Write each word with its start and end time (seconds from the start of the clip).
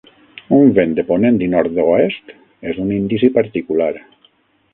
Un 0.59 0.71
vent 0.77 0.95
de 0.99 1.03
ponent 1.09 1.37
i 1.47 1.49
nord-oest 1.53 2.33
és 2.73 2.81
un 2.87 2.91
indici 2.97 3.31
particular. 3.37 3.93